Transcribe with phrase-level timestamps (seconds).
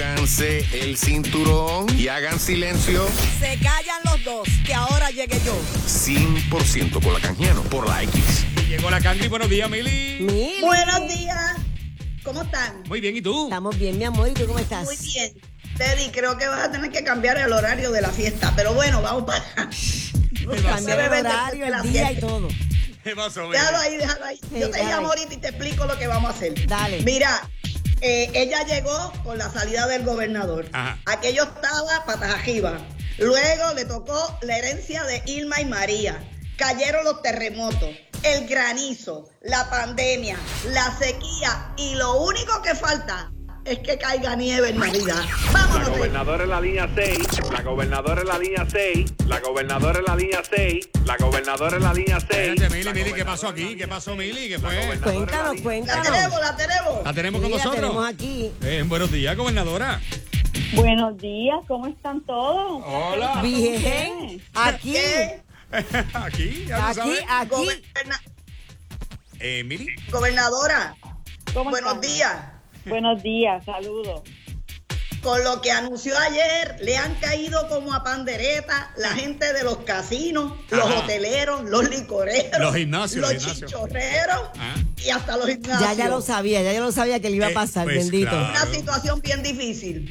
[0.00, 3.06] Pónganse el cinturón y hagan silencio.
[3.38, 5.54] Se callan los dos, que ahora llegue yo.
[5.86, 8.46] 100% con la canjiano por la X.
[8.66, 10.20] Llegó la Cangri, buenos días, Mili.
[10.20, 10.62] Mili.
[10.62, 11.56] Buenos días.
[12.24, 12.82] ¿Cómo están?
[12.88, 13.44] Muy bien, ¿y tú?
[13.44, 14.30] Estamos bien, mi amor.
[14.30, 14.84] ¿Y tú cómo estás?
[14.84, 15.34] Muy bien.
[15.76, 19.02] Teddy, creo que vas a tener que cambiar el horario de la fiesta, pero bueno,
[19.02, 19.44] vamos para
[20.62, 22.48] Cambiar el horario, el día y todo.
[23.04, 23.50] ¿Qué pasó?
[23.50, 24.40] Déjalo ahí, déjalo ahí.
[24.50, 26.66] Yo te déjalo llamo ahorita y te explico lo que vamos a hacer.
[26.66, 27.02] Dale.
[27.02, 27.50] Mira,
[28.00, 30.66] eh, ella llegó con la salida del gobernador.
[30.72, 30.98] Ajá.
[31.06, 32.78] Aquello estaba patas arriba.
[33.18, 36.22] Luego le tocó la herencia de Irma y María.
[36.56, 37.90] Cayeron los terremotos,
[38.22, 40.36] el granizo, la pandemia,
[40.66, 43.30] la sequía y lo único que falta
[43.72, 45.16] es que caiga nieve en Navidad.
[45.16, 45.86] La Vámonos.
[45.88, 45.98] Teddy.
[45.98, 47.18] gobernadora en la línea 6,
[47.52, 51.82] la gobernadora en la línea 6, la gobernadora en la línea 6, la gobernadora en
[51.82, 52.30] la línea 6.
[52.30, 53.76] Espérate, Mili, Mili, ¿qué pasó aquí?
[53.76, 54.48] ¿Qué pasó, Mili?
[54.48, 54.76] ¿Qué fue?
[55.02, 56.06] Cuéntanos, La cuéntanos.
[56.08, 57.04] tenemos, la tenemos.
[57.04, 57.80] ¿La tenemos con Sí, la nosotros?
[57.90, 58.52] tenemos aquí.
[58.62, 60.00] Eh, buenos días, gobernadora.
[60.74, 62.82] Buenos días, ¿cómo están todos?
[62.86, 63.40] Hola.
[63.42, 64.42] Bien.
[64.54, 64.92] Aquí.
[64.92, 65.42] ¿Qué?
[66.14, 67.24] aquí, ya tú Aquí, sabes.
[67.28, 67.50] aquí.
[67.50, 68.20] Goberna-
[69.38, 69.86] Eh, Mili.
[70.10, 70.96] gobernadora,
[71.54, 72.00] ¿Cómo buenos están?
[72.10, 72.36] días.
[72.86, 74.22] Buenos días, saludos.
[75.22, 79.78] Con lo que anunció ayer, le han caído como a pandereta la gente de los
[79.78, 83.70] casinos, los hoteleros, los licoreros, Los gimnasios, los gimnasios.
[83.70, 84.76] chichorreros Ah.
[85.04, 85.80] y hasta los gimnasios.
[85.80, 87.98] Ya, ya lo sabía, ya yo lo sabía que le iba a Eh, pasar, pues,
[88.10, 88.30] bendito.
[88.30, 88.48] claro.
[88.48, 90.10] Una situación bien difícil.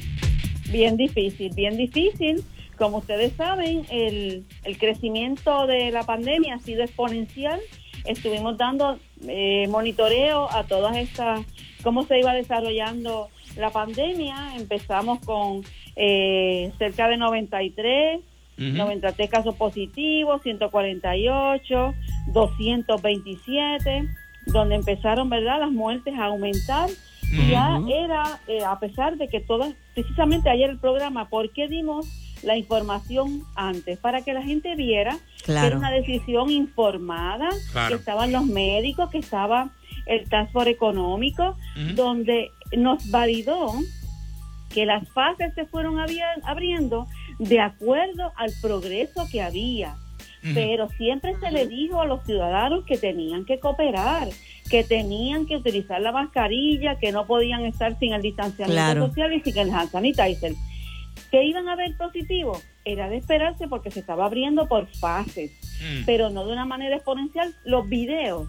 [0.70, 2.44] Bien difícil, bien difícil.
[2.78, 7.60] Como ustedes saben, el, el crecimiento de la pandemia ha sido exponencial.
[8.04, 8.96] Estuvimos dando
[9.26, 11.40] eh, monitoreo a todas estas,
[11.82, 14.56] cómo se iba desarrollando la pandemia.
[14.56, 15.62] Empezamos con
[15.96, 18.20] eh, cerca de 93,
[18.58, 18.68] Ujú.
[18.76, 21.94] 93 casos positivos, 148,
[22.32, 24.08] 227,
[24.46, 26.88] donde empezaron, ¿verdad?, las muertes a aumentar.
[27.32, 31.68] Y ya era, eh, a pesar de que todas, precisamente ayer el programa, ¿por qué
[31.68, 32.08] dimos
[32.42, 33.98] la información antes?
[33.98, 37.88] Para que la gente viera que era una decisión informada, Claro.
[37.90, 39.70] que estaban los médicos, que estaba
[40.10, 41.56] el Task Force económico,
[41.94, 43.72] donde nos validó
[44.72, 47.06] que las fases se fueron abri- abriendo
[47.38, 49.96] de acuerdo al progreso que había.
[50.54, 54.28] Pero siempre se le dijo a los ciudadanos que tenían que cooperar,
[54.70, 59.06] que tenían que utilizar la mascarilla, que no podían estar sin el distanciamiento Claro.
[59.08, 60.52] social y sin el hand sanitizer.
[61.30, 65.50] Que iban a ver positivo, era de esperarse porque se estaba abriendo por fases,
[65.82, 66.04] Mm.
[66.06, 67.54] pero no de una manera exponencial.
[67.64, 68.48] Los videos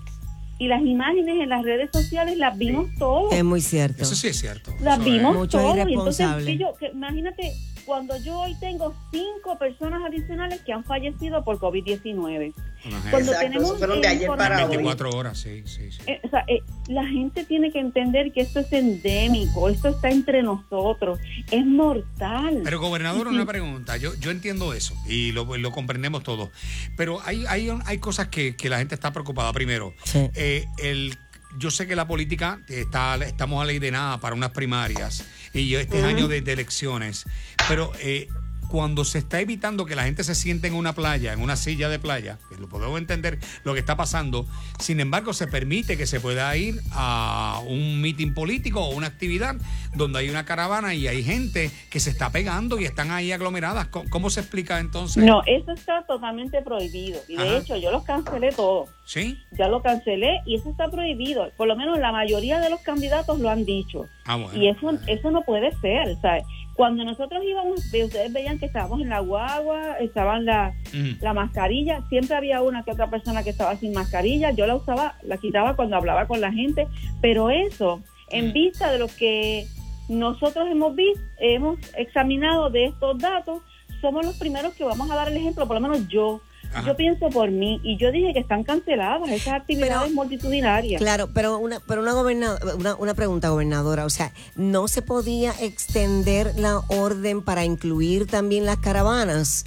[0.61, 3.33] y las imágenes en las redes sociales las vimos todos.
[3.33, 4.03] Es muy cierto.
[4.03, 4.71] Eso sí es cierto.
[4.79, 5.75] Las Eso vimos Muchos todos.
[5.75, 7.51] Y entonces, que yo- que imagínate,
[7.83, 12.53] cuando yo hoy tengo cinco personas adicionales que han fallecido por COVID-19.
[12.83, 12.97] Cuando
[13.31, 14.77] Exacto, tenemos fueron de ayer información- para hoy.
[14.77, 15.99] 24 horas, sí, sí, sí.
[16.07, 20.09] Eh, o sea, eh, la gente tiene que entender que esto es endémico, esto está
[20.09, 21.19] entre nosotros,
[21.51, 22.61] es mortal.
[22.63, 23.97] Pero gobernador, una pregunta.
[23.97, 26.49] Yo, yo entiendo eso y lo, lo comprendemos todos.
[26.97, 29.53] Pero hay, hay, hay cosas que, que la gente está preocupada.
[29.53, 30.29] Primero, Sí.
[30.35, 31.15] eh, el,
[31.57, 35.75] yo sé que la política está, estamos a ley de nada para unas primarias y
[35.75, 37.25] este es año de, de elecciones.
[37.67, 38.27] Pero eh,
[38.71, 41.89] cuando se está evitando que la gente se siente en una playa, en una silla
[41.89, 44.47] de playa, que lo podemos entender lo que está pasando,
[44.79, 49.57] sin embargo se permite que se pueda ir a un mitin político o una actividad
[49.93, 53.87] donde hay una caravana y hay gente que se está pegando y están ahí aglomeradas.
[53.87, 55.21] ¿Cómo, cómo se explica entonces?
[55.21, 57.19] No, eso está totalmente prohibido.
[57.27, 57.57] Y de Ajá.
[57.57, 58.89] hecho, yo los cancelé todos.
[59.05, 59.37] ¿Sí?
[59.51, 61.51] Ya lo cancelé y eso está prohibido.
[61.57, 64.05] Por lo menos la mayoría de los candidatos lo han dicho.
[64.23, 64.57] Ah, bueno.
[64.57, 66.15] Y eso, eso no puede ser.
[66.21, 66.41] Sea,
[66.75, 70.73] cuando nosotros íbamos, ustedes veían que estábamos en la guagua, estaban la,
[71.21, 75.15] la mascarilla, siempre había una que otra persona que estaba sin mascarilla, yo la usaba,
[75.23, 76.87] la quitaba cuando hablaba con la gente,
[77.21, 78.53] pero eso, en Mm.
[78.53, 79.67] vista de lo que
[80.09, 83.61] nosotros hemos visto, hemos examinado de estos datos,
[84.01, 86.41] somos los primeros que vamos a dar el ejemplo, por lo menos yo.
[86.73, 86.87] Ajá.
[86.87, 91.01] Yo pienso por mí y yo dije que están canceladas esas actividades Pero- multitudinarias.
[91.01, 94.05] Claro, pero una, pero una, gobernadora, una, una pregunta, gobernadora.
[94.05, 99.65] O sea, ¿no se podía extender la orden para incluir también las caravanas?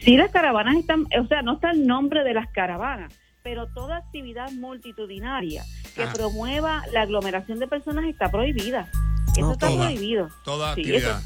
[0.00, 3.12] Sí, las caravanas están, o sea, no está el nombre de las caravanas,
[3.42, 5.64] pero toda actividad multitudinaria
[5.94, 6.12] que Ah.
[6.12, 8.88] promueva la aglomeración de personas está prohibida.
[9.36, 9.86] Eso está Toda.
[9.86, 10.28] prohibido.
[10.44, 11.20] Toda Sí, actividad.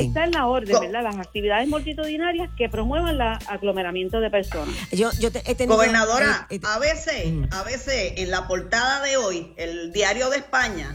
[0.00, 1.02] Está en la orden, ¿verdad?
[1.02, 4.74] Las actividades multitudinarias que promuevan el aglomeramiento de personas.
[4.92, 5.76] Yo, yo te- he tenido.
[5.76, 10.38] Gobernadora, eh, eh, a veces, a veces en la portada de hoy, el diario de
[10.38, 10.94] España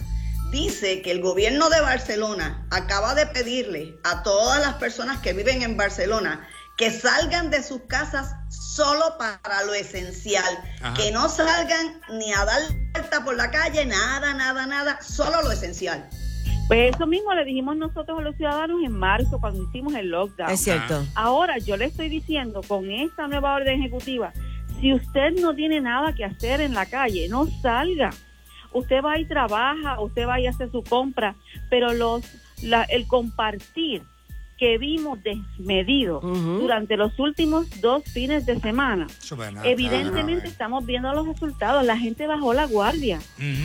[0.51, 5.61] dice que el gobierno de Barcelona acaba de pedirle a todas las personas que viven
[5.63, 10.43] en Barcelona que salgan de sus casas solo para lo esencial,
[10.81, 10.93] Ajá.
[10.93, 12.61] que no salgan ni a dar
[12.93, 16.09] vuelta por la calle, nada, nada, nada, solo lo esencial.
[16.67, 20.49] Pues eso mismo le dijimos nosotros a los ciudadanos en marzo cuando hicimos el lockdown.
[20.49, 21.03] Es cierto.
[21.13, 24.33] Ahora yo le estoy diciendo con esta nueva orden ejecutiva,
[24.81, 28.09] si usted no tiene nada que hacer en la calle, no salga.
[28.73, 31.35] Usted va y trabaja, usted va y hace su compra,
[31.69, 32.23] pero los
[32.63, 34.01] la- el compartir
[34.57, 36.59] que vimos desmedido Ujú.
[36.61, 39.07] durante los últimos dos fines de semana,
[39.63, 40.47] evidentemente nada.
[40.47, 41.85] estamos viendo los resultados.
[41.85, 43.19] La gente bajó la guardia.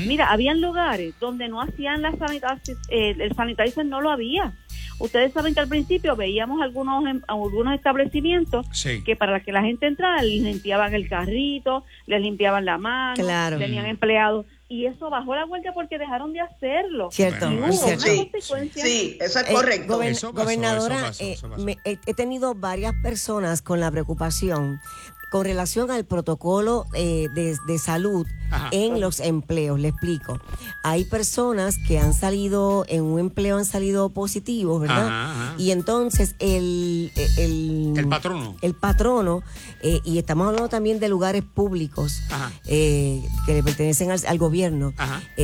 [0.07, 4.53] Mira, habían lugares donde no hacían la sanitizer, eh, el sanitizer no lo había.
[4.99, 9.03] Ustedes saben que al principio veíamos algunos algunos establecimientos Sí.
[9.03, 13.57] que para que la gente entrara les limpiaban el carrito, les limpiaban la mano, Claro.
[13.59, 17.11] tenían empleados y eso bajó la guardia porque dejaron de hacerlo.
[17.11, 18.05] Cierto, Bueno, Y es hubo cierto.
[18.05, 18.85] una Sí, consecuencia.
[18.85, 19.97] Sí, eso es Eh, correcto.
[19.99, 21.65] gober- Eso pasó, gobernadora, eso pasó, eso pasó.
[21.65, 24.81] me- he tenido varias personas con la preocupación
[25.31, 28.69] con relación al protocolo eh, de, de salud Ajá.
[28.73, 29.79] en los empleos.
[29.79, 30.41] Le explico.
[30.83, 35.07] Hay personas que han salido, en un empleo han salido positivos, ¿verdad?
[35.07, 35.55] Ajá, ajá.
[35.59, 37.13] Y entonces el...
[37.39, 38.57] El, El patrono.
[38.61, 39.43] El patrono,
[39.83, 42.21] eh, y estamos hablando también de lugares públicos
[42.67, 44.93] eh, que le pertenecen al, al gobierno,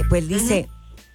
[0.08, 0.68] pues dice,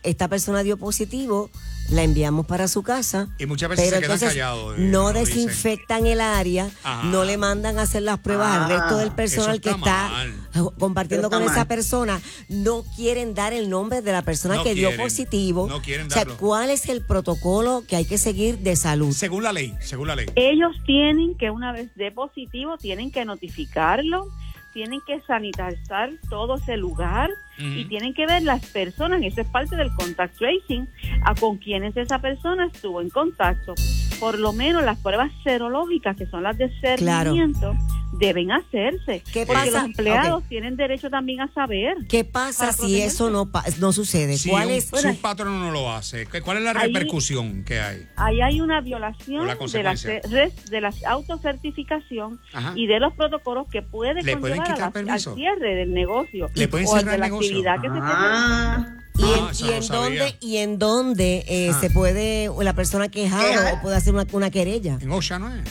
[0.04, 1.50] esta persona dio positivo,
[1.90, 3.28] la enviamos para su casa.
[3.38, 5.26] Y muchas veces pero se quedan entonces callados, eh, no dicen.
[5.26, 7.04] desinfectan el área, Ajá.
[7.04, 10.10] no le mandan a hacer las pruebas al Ah, resto del personal eso que está
[10.10, 10.34] mal.
[10.80, 12.22] compartiendo está con esa persona.
[12.50, 15.68] No quieren dar el nombre de la persona No que dio positivo.
[15.68, 16.26] no quieren o sea.
[16.26, 19.12] ¿cuál es el protocolo que hay que seguir de salud?
[19.14, 20.28] Según la ley, según la ley.
[20.36, 24.28] Ellos tienen que una vez de positivo, tienen que notificarlo,
[24.74, 29.48] tienen que sanitizar todo ese lugar y tienen que ver las personas, y eso es
[29.48, 30.88] parte del contact tracing,
[31.26, 33.76] a con quienes esa persona estuvo en contacto.
[34.20, 37.76] Por lo menos las pruebas serológicas, que son las de cernimiento,
[38.14, 39.24] deben hacerse.
[39.32, 39.72] ¿Qué porque pasa?
[39.72, 41.96] los empleados tienen derecho también a saber.
[42.10, 44.38] ¿Qué pasa si eso no, pa- no sucede?
[44.38, 44.92] Si ¿Cuál un, es?
[44.94, 48.08] si un patrono no lo hace, ¿qué- ¿cuál es la Ahí- repercusión que hay?
[48.18, 49.94] Ahí hay una violación la de la,
[50.70, 52.74] de la autocertificación Ajá.
[52.76, 56.50] y de los protocolos que puede ¿Le pueden conllevar quitar la- al cierre del negocio
[56.54, 57.50] ¿Le pueden o cerrar de la negocio?
[57.50, 61.70] actividad que se Ah, ¿Y Ah, en, eso y en dónde, y en dónde eh,
[61.74, 61.78] Ah.
[61.80, 63.74] se puede la persona quejar Quejar.
[63.76, 64.98] o puede hacer una, una querella?
[65.00, 65.62] En OSHA no es.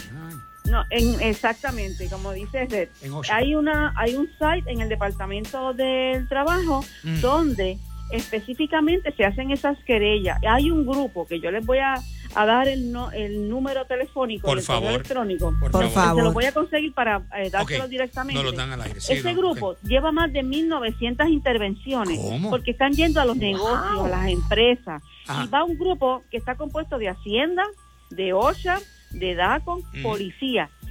[0.71, 2.89] No, en, exactamente, como dice Red.
[3.31, 7.19] Hay una hay un site en el Departamento del Trabajo Mm.
[7.21, 7.77] donde
[8.11, 10.39] específicamente se hacen esas querellas.
[10.47, 11.95] Hay un grupo que yo les voy a,
[12.35, 14.93] a dar el, no, el número telefónico Por del correo favor.
[14.95, 15.53] electrónico.
[15.59, 15.89] Por, Por favor.
[15.93, 16.15] favor.
[16.17, 18.41] Se lo voy a conseguir para eh, dárselo Ok, directamente.
[18.43, 18.99] No lo dan al aire.
[18.99, 22.49] Sí, Ese no, grupo lleva más de 1.900 intervenciones ¿Cómo?
[22.49, 25.01] porque están yendo a los negocios, a las empresas.
[25.27, 25.45] Ajá.
[25.45, 27.63] Y va un grupo que está compuesto de Hacienda,
[28.09, 28.79] de OSHA,
[29.13, 30.01] de DACON, Ujú.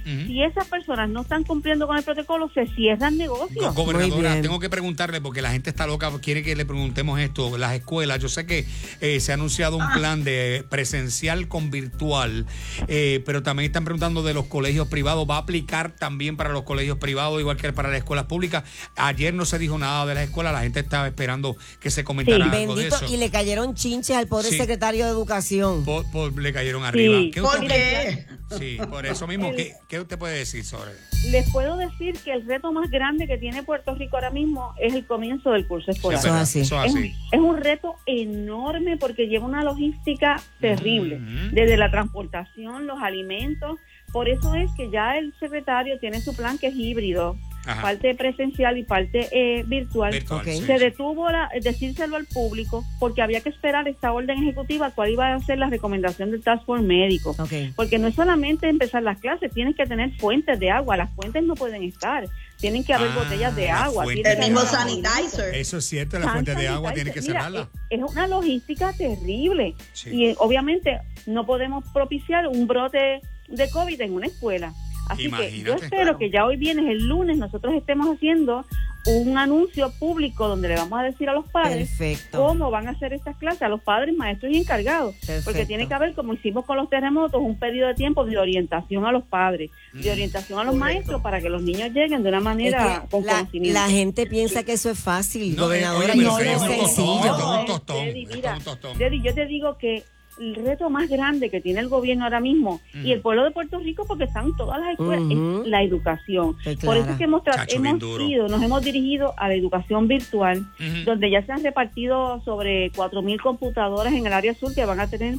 [0.03, 3.73] Si esas personas no están cumpliendo con el protocolo, se cierran negocios.
[3.75, 7.57] Go- Gobernadora, tengo que preguntarle porque la gente está loca, quiere que le preguntemos esto.
[7.57, 8.65] Las escuelas, yo sé que
[9.01, 12.45] eh, se ha anunciado un plan de presencial con virtual,
[12.87, 15.27] eh, pero también están preguntando de los colegios privados.
[15.29, 18.63] ¿Va a aplicar también para los colegios privados, igual que para las escuelas públicas?
[18.95, 22.45] Ayer no se dijo nada de las escuelas, la gente estaba esperando que se comentara
[22.51, 23.05] algo de eso.
[23.11, 24.57] y le cayeron chinches al pobre Sí.
[24.57, 25.83] secretario de educación.
[25.85, 27.17] Por- por- le cayeron arriba.
[27.19, 27.31] Sí.
[27.33, 28.25] ¿Qué ¿Por qué?
[28.57, 29.51] Sí, por eso mismo.
[29.55, 30.91] ¿Qué, qué usted puede decir sobre
[31.31, 34.93] Les puedo decir que el reto más grande que tiene Puerto Rico ahora mismo es
[34.93, 36.17] el comienzo del curso escolar.
[36.17, 37.13] Eso es eso es Es, así.
[37.33, 41.53] es un reto enorme porque lleva una logística terrible, Ujú.
[41.55, 43.79] desde la transportación, los alimentos.
[44.13, 47.81] Por eso es que ya el secretario tiene su plan que es híbrido, Ajá.
[47.81, 50.11] parte presencial y parte eh, virtual.
[50.11, 50.47] Virtual, Ok.
[50.47, 55.11] sí, Se detuvo la, decírselo al público porque había que esperar esta orden ejecutiva, cuál
[55.11, 57.35] iba a ser la recomendación del Task Force médico.
[57.75, 60.97] Porque no es solamente empezar las clases, tienes que tener fuentes de agua.
[60.97, 62.25] Las fuentes no pueden estar.
[62.57, 64.05] Tienen que haber Ah, botellas de agua.
[64.05, 65.55] el mismo sanitizer.
[65.55, 67.69] Eso es cierto, la fuente de agua tiene que cerrarla.
[67.89, 69.75] Es es una logística terrible.
[69.93, 70.09] Sí.
[70.11, 74.73] Y eh, obviamente no podemos propiciar un brote de COVID en una escuela.
[75.11, 78.65] Así que yo espero que ya hoy viernes, el lunes, nosotros estemos haciendo
[79.07, 82.37] un anuncio público donde le vamos a decir a los padres Perfecto.
[82.37, 85.15] cómo van a hacer estas clases, a los padres, maestros y encargados.
[85.15, 85.43] Perfecto.
[85.45, 89.05] Porque tiene que haber, como hicimos con los terremotos, un periodo de tiempo de orientación
[89.05, 90.01] a los padres, Mm.
[90.01, 93.07] de orientación a los maestros para que los niños lleguen de una manera Es que
[93.09, 93.79] con la, conocimiento.
[93.79, 96.61] la gente piensa que eso es fácil, No, gobernadora, oye, y pero no es es
[96.61, 97.55] un tostón, sencillo.
[97.59, 98.97] es tostón, mira, es.
[98.99, 100.03] Teddy, yo te digo que
[100.39, 103.05] el reto más grande que tiene el gobierno ahora mismo Mm.
[103.05, 106.55] y el pueblo de Puerto Rico, porque están todas las escuelas, es la educación.
[106.63, 106.99] Por clara.
[106.99, 110.65] eso es que hemos, hemos ido, nos hemos dirigido a la educación virtual,
[111.05, 115.07] donde ya se han repartido sobre 4.000 computadoras en el área sur que van a
[115.09, 115.35] tener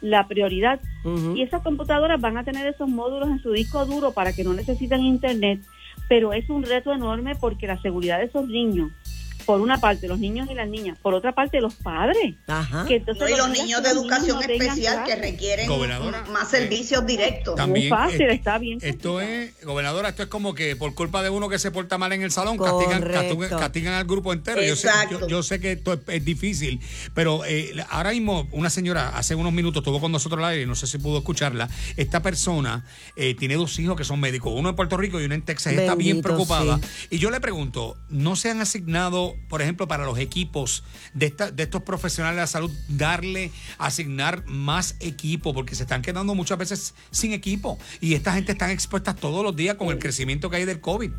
[0.00, 0.80] la prioridad.
[1.36, 4.52] Y esas computadoras van a tener esos módulos en su disco duro para que no
[4.52, 5.60] necesiten internet,
[6.08, 8.90] pero es un reto enorme porque la seguridad de esos niños
[9.42, 12.34] por una parte los niños y las niñas, por otra parte los padres.
[12.46, 12.84] Ajá.
[12.86, 16.58] Que entonces No, y los niños de educación no especial que requieren Gobernadora, más eh,
[16.58, 17.56] servicios directos.
[17.56, 19.42] También, fácil, eh, está bien Esto complicado.
[19.42, 22.22] es, gobernadora, esto es como que por culpa de uno que se porta mal en
[22.22, 24.62] el salón, castigan, castigan, castigan al grupo entero.
[24.62, 25.20] Yo sé, Exacto.
[25.20, 26.80] yo, yo sé que esto es, es difícil,
[27.14, 30.66] pero eh, ahora mismo una señora hace unos minutos estuvo con nosotros al aire y
[30.66, 31.68] no sé si pudo escucharla.
[31.96, 32.84] Esta persona
[33.16, 35.72] eh, tiene dos hijos que son médicos, uno en Puerto Rico y uno en Texas.
[35.72, 36.78] está bien preocupada.
[36.78, 37.08] sí.
[37.10, 40.84] Y yo le pregunto, ¿no se han asignado, por ejemplo, para los equipos
[41.14, 45.52] de, esta- de estos profesionales de la salud, darle, asignar más equipo?
[45.54, 47.78] Porque se están quedando muchas veces sin equipo.
[48.00, 51.10] Y esta gente están expuestas todos los días con el crecimiento que hay del COVID.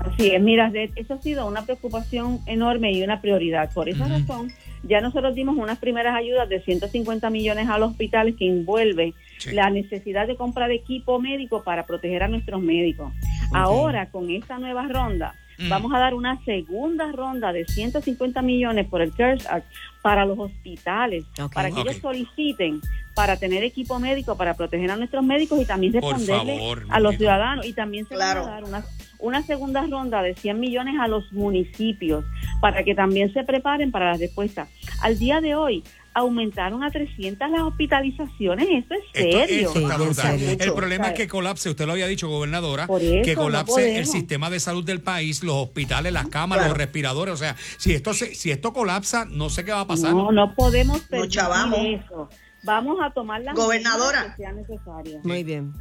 [0.00, 3.70] Así es, mira, de- eso ha sido una preocupación enorme y una prioridad.
[3.74, 4.50] Por esa razón,
[4.82, 9.50] ya nosotros dimos unas primeras ayudas de 150 millones a los hospitales que envuelve Sí.
[9.52, 13.12] la necesidad de comprar equipo médico para proteger a nuestros médicos.
[13.52, 15.34] Ahora, con esta nueva ronda,
[15.68, 19.66] Vamos a dar una segunda ronda de 150 millones por el CARES Act
[20.02, 22.80] para los hospitales, para que ellos soliciten
[23.14, 27.16] para tener equipo médico para proteger a nuestros médicos y también responderle favor, a los
[27.16, 28.42] ciudadanos y también se Claro.
[28.44, 28.84] van a dar una,
[29.18, 32.24] una segunda ronda de 100 millones a los municipios
[32.60, 34.68] para que también se preparen para la respuesta.
[35.02, 39.68] Al día de hoy aumentaron a 300 las hospitalizaciones, esto es serio.
[39.74, 40.56] esto está Sí.
[40.58, 44.06] El problema es que colapse, usted lo había dicho, gobernadora, eso, que no colapse el
[44.06, 46.70] sistema de salud del país, los hospitales, las camas, Claro.
[46.70, 47.32] los respiradores.
[47.34, 49.89] O sea, si esto se, si esto colapsa, no sé qué va a pasar.
[49.96, 51.78] No, no podemos permitir chavamos.
[51.80, 52.28] eso.
[52.62, 54.18] Vamos a tomar las Gobernadora.
[54.20, 55.24] medidas que sean necesarias.
[55.24, 55.72] Muy bien.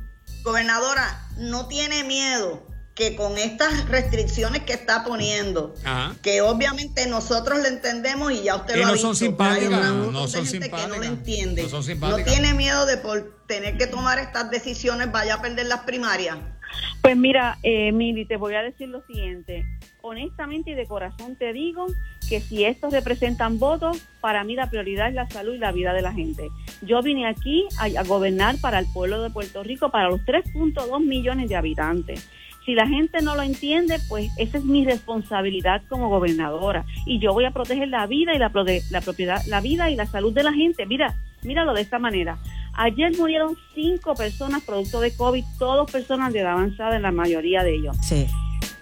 [0.44, 6.16] Gobernadora, no tiene miedo que con estas restricciones que está poniendo, Ajá.
[6.22, 9.60] que obviamente nosotros le entendemos y ya usted lo ha no visto, son pero hay
[9.62, 11.64] simpáticas, no de son gente que no lo entiende.
[11.64, 15.68] no son No tiene miedo de por tener que tomar estas decisiones vaya a perder
[15.68, 16.38] las primarias.
[17.02, 19.64] Pues mira, eh, Mili, te voy a decir lo siguiente.
[20.02, 21.86] Honestamente y de corazón te digo
[22.30, 25.94] que si estos representan votos, para mí la prioridad es la salud y la vida
[25.94, 26.50] de la gente.
[26.82, 31.50] Yo vine aquí a, gobernar para el pueblo de Puerto Rico, para los 3.2 millones
[31.50, 32.30] de habitantes.
[32.66, 37.34] Si la gente no lo entiende, pues esa es mi responsabilidad como gobernadora y yo
[37.34, 38.52] voy a proteger la vida y la,
[38.92, 40.86] la propiedad, la vida y la salud de la gente.
[40.86, 42.38] Mira, míralo de esta manera.
[42.74, 47.64] Ayer murieron cinco personas producto de COVID, todas personas de edad avanzada, en la mayoría
[47.64, 47.98] de ellos.
[48.02, 48.28] Sí.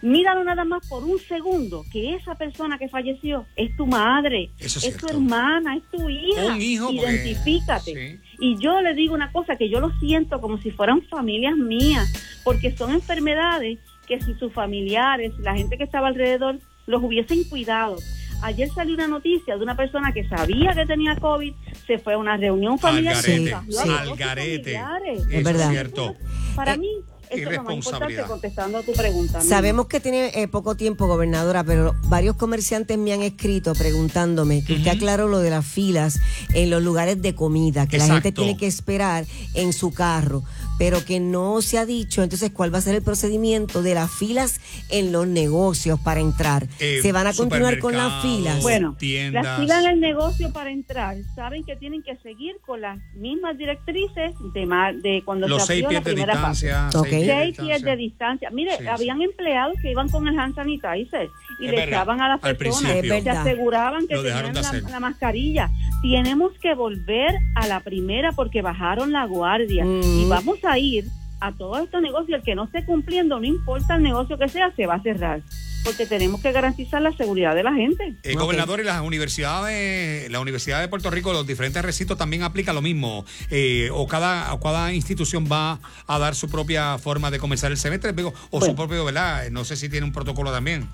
[0.07, 4.79] Míralo nada más por un segundo, que esa persona que falleció es tu madre, Eso
[4.79, 6.45] es es, tu hermana, es tu hija.
[6.53, 7.93] Un hijo, porque- Identifícate.
[7.93, 8.19] sí.
[8.39, 12.07] Y yo le digo una cosa, que yo lo siento como si fueran familias mías,
[12.43, 17.97] porque son enfermedades que si sus familiares, la gente que estaba alrededor, los hubiesen cuidado.
[18.43, 21.53] Ayer salió una noticia de una persona que sabía que tenía COVID,
[21.87, 23.15] se fue a una reunión familiar.
[23.15, 24.77] Algarete, sí.
[24.77, 25.23] familiares.
[25.31, 25.71] Es verdad.
[25.71, 26.15] cierto.
[26.55, 26.87] Para Eh, mí,
[27.29, 29.37] eso es lo más importante contestando a tu pregunta.
[29.39, 29.49] Mili.
[29.49, 34.73] Sabemos que tiene eh, poco tiempo, gobernadora, pero varios comerciantes me han escrito preguntándome que
[34.73, 36.19] usted aclaró lo de las filas
[36.53, 40.43] en los lugares de comida, que la gente tiene que esperar en su carro,
[40.77, 44.11] pero que no se ha dicho entonces cuál va a ser el procedimiento de las
[44.11, 46.67] filas en los negocios para entrar.
[46.79, 48.61] Eh, ¿Se van a continuar con las filas?
[48.61, 49.43] Bueno, tiendas.
[49.43, 53.57] las filas en el negocio para entrar saben que tienen que seguir con las mismas
[53.57, 54.67] directrices de,
[55.01, 56.67] de cuando Los se seis abrió la pies de primera fase.
[56.67, 57.01] distancia.
[57.01, 58.49] Seis de Seis pies de distancia.
[58.51, 58.87] Mire, Sí, sí.
[58.87, 62.43] habían empleados que iban con el hand sanitizer y Es le verdad, echaban a las
[62.43, 64.53] al personas, se aseguraban que tenían
[64.91, 65.69] la, mascarilla.
[66.01, 70.01] Tenemos que volver a la primera porque bajaron la guardia Mm.
[70.03, 71.05] y vamos a ir
[71.39, 72.39] a todos estos negocios.
[72.39, 75.41] El que no esté cumpliendo, no importa el negocio que sea, se va a cerrar
[75.87, 78.13] porque tenemos que garantizar la seguridad de la gente.
[78.23, 78.33] Eh.
[78.33, 82.81] Gobernador, y las universidades, la Universidad de Puerto Rico, los diferentes recintos también aplica lo
[82.81, 83.23] mismo.
[83.49, 87.77] Eh, o cada, o cada institución va a dar su propia forma de comenzar el
[87.77, 89.49] semestre, digo, o su propio, ¿verdad?
[89.49, 90.89] No sé si tiene un protocolo también.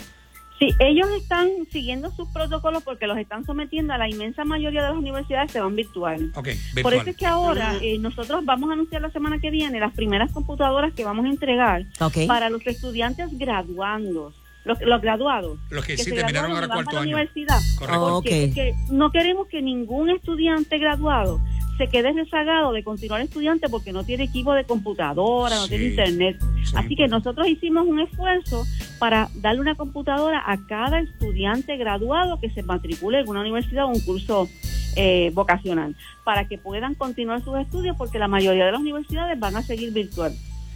[0.60, 4.90] Sí, ellos están siguiendo sus protocolos porque los están sometiendo a la inmensa mayoría de
[4.90, 6.32] las universidades se van virtual.
[6.36, 6.94] Ok, Por virtual.
[6.94, 10.32] eso es que ahora eh, nosotros vamos a anunciar la semana que viene las primeras
[10.32, 11.86] computadoras que vamos a entregar
[12.28, 15.60] para los estudiantes graduandos, los, los graduados.
[15.70, 17.02] Los que que sí se terminaron ahora cuarto año.
[17.02, 17.60] universidad.
[17.78, 18.18] Correcto.
[18.18, 18.24] Ok.
[18.24, 21.42] Porque no queremos que ningún estudiante graduado
[21.78, 26.38] se quede rezagado de continuar estudiante porque no tiene equipo de computadora, no tiene internet.
[26.64, 26.76] Sí.
[26.76, 28.66] Así que nosotros hicimos un esfuerzo
[29.00, 33.90] para darle una computadora a cada estudiante graduado que se matricule en una universidad o
[33.90, 34.48] un curso
[34.96, 39.56] eh, vocacional, para que puedan continuar sus estudios porque la mayoría de las universidades van
[39.56, 40.36] a seguir virtual.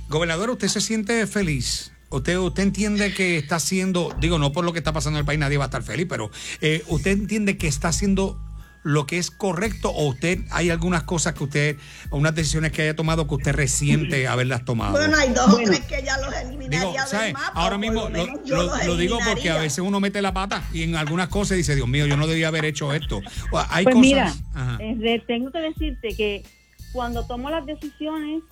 [0.10, 1.92] Gobernador, ¿usted se siente feliz?
[2.10, 5.26] ¿Usted, usted entiende que está haciendo, digo, no por lo que está pasando en el
[5.26, 8.42] país, nadie va a estar feliz, pero eh, usted entiende que está haciendo
[8.84, 11.78] lo que es correcto o usted hay algunas cosas que usted,
[12.10, 14.94] unas decisiones que haya tomado que usted resiente haberlas tomado?
[14.94, 15.68] Bueno, hay dos Bueno.
[15.68, 17.34] tres que ya los eliminaría Digo, del ¿sabes?
[17.34, 17.52] mapa.
[17.60, 20.84] Ahora mismo lo, lo- los lo digo porque a veces uno mete la pata y
[20.84, 23.20] en algunas cosas dice, Dios mío, yo no debía haber hecho esto.
[23.52, 24.02] O hay Pues cosas.
[24.08, 24.78] mira, Ajá.
[24.80, 26.46] este, tengo que decirte que
[26.94, 28.44] cuando tomo las decisiones,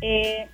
[0.00, 0.48] eh,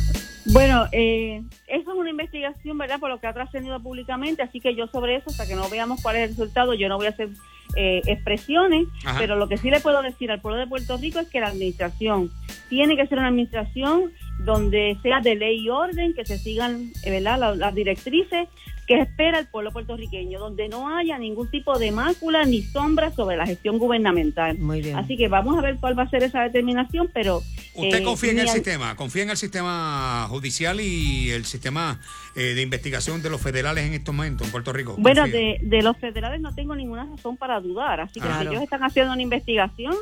[0.48, 3.00] Bueno, eh, eso es una investigación, ¿verdad?
[3.00, 6.02] Por lo que ha trascendido públicamente, así que yo sobre eso, hasta que no veamos
[6.02, 7.30] cuál es el resultado, yo no voy a hacer
[7.76, 9.20] eh, expresiones, Ajá.
[9.20, 11.48] pero lo que sí le puedo decir al pueblo de Puerto Rico es que la
[11.48, 12.32] administración
[12.70, 17.12] tiene que ser una administración donde sea de ley y orden, que se sigan, eh,
[17.12, 17.40] ¿verdad?
[17.40, 18.48] La- las directrices
[18.90, 23.38] que espera el pueblo puertorriqueño, donde no haya ningún tipo de mácula ni sombra sobre
[23.38, 24.58] la gestión gubernamental.
[24.58, 24.96] Muy bien.
[24.96, 27.44] Así que vamos a ver cuál va a ser esa determinación, pero...
[27.76, 28.96] ¿Usted eh, confía en el al- sistema?
[28.96, 32.00] ¿Confía en el sistema judicial y el sistema
[32.36, 34.96] eh, de investigación de los federales en estos momentos en Puerto Rico?
[34.98, 38.64] Bueno, de, de los federales no tengo ninguna razón para dudar, así que si ellos
[38.64, 39.94] están haciendo una investigación,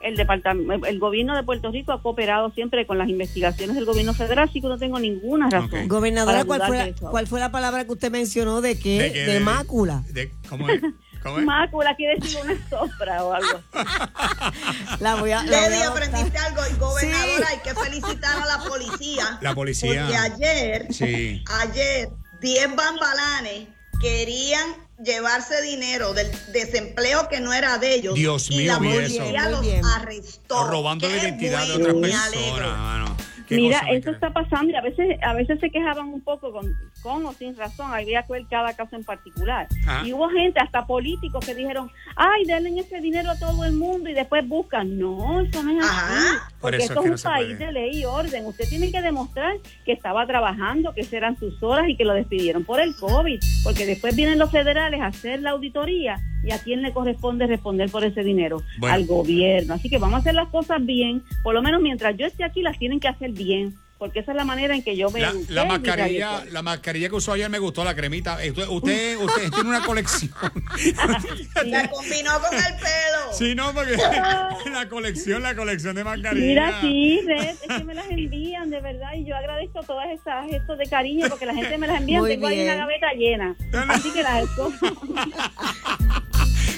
[0.00, 4.14] el departamento, el gobierno de Puerto Rico ha cooperado siempre con las investigaciones del gobierno
[4.14, 5.88] federal, así que no tengo ninguna razón.
[5.88, 7.10] Gobernadora, ¿cuál fue, de la.
[7.10, 8.98] ¿cuál fue la palabra que usted mencionó de qué?
[8.98, 9.40] ¿De De, qué?
[9.40, 10.02] mácula.
[10.10, 10.80] de- ¿Cómo es?
[11.22, 11.44] ¿Cómo es?
[11.46, 13.60] Mácula quiere decir una sombra o algo.
[15.00, 16.60] La voy a, la voy a aprendiste algo.
[16.70, 17.54] Y gobernadora, Sí.
[17.54, 19.38] hay que felicitar a la policía.
[19.40, 20.02] La policía.
[20.04, 21.42] Porque ayer, Sí.
[21.62, 23.68] ayer, 10 bambalanes
[24.00, 24.68] querían
[25.02, 28.14] llevarse dinero del desempleo que no era de ellos.
[28.14, 30.66] Dios y mío, la vi policía los arrestó.
[30.68, 33.10] robando la identidad de otras personas,
[33.50, 37.26] Mira, eso está pasando y a veces a veces se quejaban un poco con, con
[37.26, 39.68] o sin razón, había que ver cada caso en particular.
[40.04, 44.08] Y hubo gente, hasta políticos, que dijeron, ay, denle ese dinero a todo el mundo
[44.08, 44.98] y después buscan.
[44.98, 46.38] No, eso no es así.
[46.60, 48.46] Porque eso esto es que es no un país de ley y orden.
[48.46, 52.14] Usted tiene que demostrar que estaba trabajando, que esas eran sus horas y que lo
[52.14, 53.40] despidieron por el COVID.
[53.62, 57.90] Porque después vienen los federales a hacer la auditoría y a quién le corresponde responder
[57.90, 58.62] por ese dinero.
[58.78, 58.94] Bueno.
[58.94, 59.74] Al gobierno.
[59.74, 61.22] Así que vamos a hacer las cosas bien.
[61.42, 63.74] Por lo menos mientras yo esté aquí las tienen que hacer bien.
[63.98, 65.32] Porque esa es la manera en que yo veo.
[65.48, 68.34] La, mascarilla, la mascarilla que usó ayer me gustó, la cremita.
[68.34, 70.30] Usted, usted, usted tiene una colección.
[71.64, 73.32] La combinó con el pelo.
[73.32, 73.96] sí, no, porque
[74.70, 76.46] la colección, la colección de mascarillas.
[76.46, 80.50] Mira, sí, Red, es que me las envían, de verdad, y yo agradezco todas esas
[80.50, 82.20] gestos de cariño porque la gente me las envía.
[82.22, 83.56] Tengo ahí una gaveta llena.
[83.88, 84.44] Así que las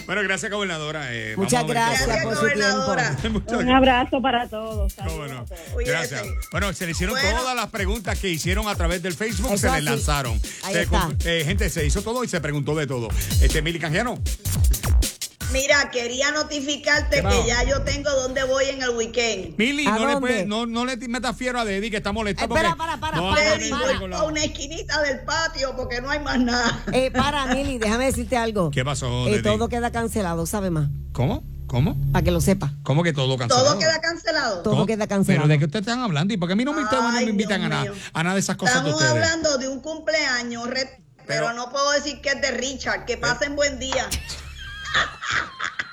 [0.06, 1.08] Bueno, gracias, gobernadora.
[1.12, 3.16] Eh, Muchas gracias Gracias, por su gobernadora.
[3.16, 3.40] tiempo.
[3.44, 4.94] Muchas Un abrazo para todos.
[4.94, 5.38] Cómo Saludos no.
[5.40, 5.60] a todos.
[5.74, 5.92] Cuídese.
[5.92, 6.26] Gracias.
[6.52, 7.38] Bueno, se le hicieron Bueno.
[7.40, 10.40] todas las preguntas que hicieron a través del Facebook, Eso se les lanzaron.
[10.64, 13.08] Ahí Se eh, gente, se hizo todo y se preguntó de todo.
[13.40, 14.18] Este, Mili Canjiano.
[15.52, 19.56] Mira, quería notificarte que ya yo tengo dónde voy en el weekend.
[19.56, 22.42] Mili, ¿A no le, puedes- no, no le metas fiero a Deddy que está molesta.
[22.42, 23.92] Espera, porque para, para, no para, poner para.
[23.92, 26.84] ningún a una esquinita del patio porque no hay más nada.
[26.92, 28.70] Eh, para, Mili, déjame decirte algo.
[28.70, 29.42] ¿Qué pasó, Eh, Deddy?
[29.42, 30.88] todo queda cancelado, ¿sabe más?
[31.12, 31.44] ¿Cómo?
[31.68, 31.96] ¿Cómo?
[32.12, 32.72] Para que lo sepa.
[32.82, 33.66] ¿Cómo que todo cancelado?
[33.70, 34.62] Todo queda cancelado.
[34.62, 35.42] Todo queda cancelado.
[35.44, 36.34] ¿Pero de qué ustedes están hablando?
[36.34, 38.22] ¿Y por qué a mí no me, ustedes no me Ay, invitan a nada, a
[38.22, 39.24] nada de esas cosas de Estamos ustedes?
[39.24, 40.90] hablando de un cumpleaños, pero,
[41.26, 43.04] Pero- no puedo decir que es de Richard.
[43.04, 44.08] Que pasen buen día.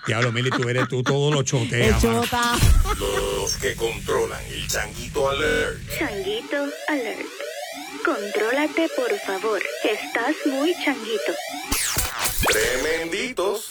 [0.05, 2.23] Diablo, Mili, tú eres tú, todo lo choteas, ¡Qué mano.
[2.25, 2.55] chota!
[2.99, 5.79] Los que controlan el changuito alert.
[5.97, 6.57] Changuito
[6.89, 7.19] Alert.
[8.03, 9.61] Contrólate, por favor.
[9.83, 11.33] Estás muy changuito.
[12.51, 13.67] Tremenditos.